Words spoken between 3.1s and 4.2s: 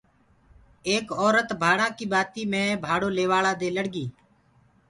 ليوآݪآ دي لڙگي